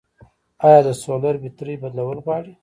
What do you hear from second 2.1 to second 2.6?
غواړي؟